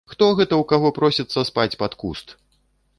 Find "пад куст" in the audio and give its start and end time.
1.85-2.39